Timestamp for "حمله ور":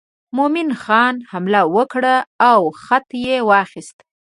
1.31-1.85